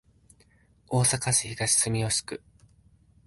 [0.87, 2.41] 大阪市東住吉区